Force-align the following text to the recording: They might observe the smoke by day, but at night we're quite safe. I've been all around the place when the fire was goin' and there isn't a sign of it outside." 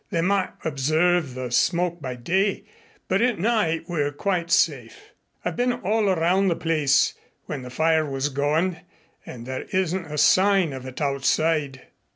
They 0.09 0.21
might 0.21 0.49
observe 0.65 1.35
the 1.35 1.51
smoke 1.51 2.01
by 2.01 2.15
day, 2.15 2.63
but 3.07 3.21
at 3.21 3.37
night 3.37 3.83
we're 3.87 4.11
quite 4.11 4.49
safe. 4.49 5.11
I've 5.45 5.55
been 5.55 5.73
all 5.73 6.09
around 6.09 6.47
the 6.47 6.55
place 6.55 7.13
when 7.45 7.61
the 7.61 7.69
fire 7.69 8.03
was 8.09 8.29
goin' 8.29 8.77
and 9.27 9.45
there 9.45 9.65
isn't 9.71 10.05
a 10.05 10.17
sign 10.17 10.73
of 10.73 10.87
it 10.87 11.01
outside." 11.01 11.83